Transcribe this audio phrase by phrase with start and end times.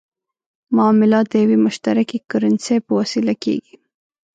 [0.75, 3.75] معاملات د یوې مشترکې کرنسۍ په وسیله کېږي.